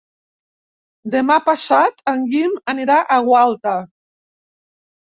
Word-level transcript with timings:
Demà 1.17 1.35
passat 1.51 2.03
en 2.15 2.25
Guim 2.33 2.59
anirà 2.75 2.99
a 3.03 3.21
Gualta. 3.31 3.79